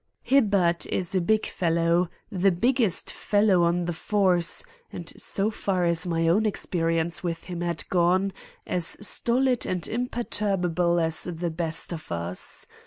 [0.23, 6.07] Hibbard is a big fellow, the biggest fellow on the force, and so far as
[6.07, 8.33] my own experience with him had gone,
[8.65, 12.65] as stolid and imperturbable as the best of us.